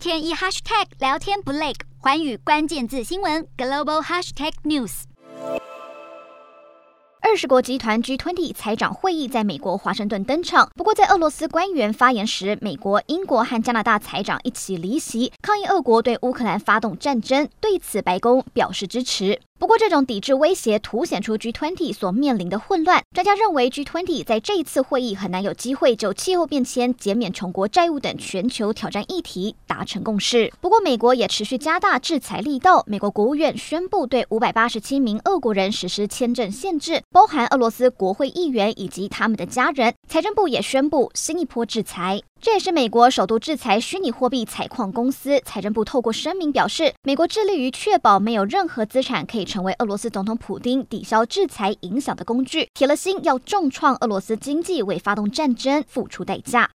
[0.00, 5.02] 天一 hashtag 聊天不累，环宇关键字新闻 global hashtag news。
[7.20, 17.46] 二十国集团 G20 财长会议在美国华盛顿登场，不过在俄罗斯官员发言时，美国、英国和加拿大财长一起离席，抗议俄国对乌克兰发动战争。
[17.60, 19.38] 对此，白宫表示支持。
[19.60, 23.02] 不过，这种抵制威胁凸显出 G20 所面临的混乱。
[23.14, 30.50] 专家认为，G20 在这一次会议很难有机会就气候变迁、减免穷国债务等全球挑战议题达成共识。
[30.62, 32.82] 不过，美国也持续加大制裁力道。
[32.86, 39.92] 美国国务院宣布对五百八十七名俄国人实施签证限制，包含俄罗斯国会议员以及他们的家人。
[40.08, 42.22] 财政部也宣布新一波制裁。
[42.42, 45.38] 这也是美国首度制裁虚拟货币采矿公司。
[45.44, 56.66] 财政部透过声明表示，美国致力于确保没有任何资产可以成为俄罗斯总统普京抵消制裁影响的工具，铁了心要重创俄罗斯经济，为发动战争付出代价。